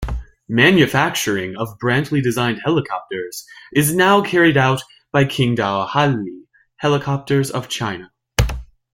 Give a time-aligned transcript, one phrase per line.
[0.49, 4.81] Manufacturing of Brantly-designed helicopters is now carried out
[5.11, 6.39] by Qingdao Haili
[6.79, 8.09] Helicopters of China.